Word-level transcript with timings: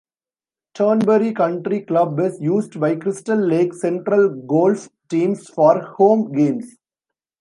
Turnberry 0.73 1.31
Country 1.31 1.81
Club 1.81 2.19
is 2.21 2.41
used 2.41 2.79
by 2.79 2.95
Crystal 2.95 3.35
Lake 3.37 3.71
Central 3.75 4.29
golf 4.47 4.89
teams 5.09 5.47
for 5.47 5.79
home 5.79 6.31
games. 6.31 6.75